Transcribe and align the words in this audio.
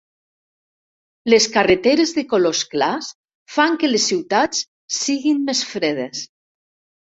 Les 1.33 1.45
carreteres 1.57 2.13
de 2.19 2.23
colors 2.31 2.63
clars 2.73 3.11
fan 3.59 3.79
que 3.85 3.91
les 3.93 4.09
ciutats 4.13 4.65
siguin 5.03 5.47
més 5.53 5.65
fredes. 5.77 6.27